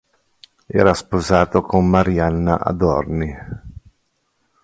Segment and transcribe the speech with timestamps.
[0.65, 3.35] Era sposato con Marianna Adorni.